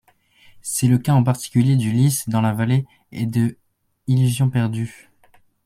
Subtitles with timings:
[0.63, 3.55] C'est le cas en particulier du Lys dans la vallée, et de
[4.07, 5.11] Illusions perdues.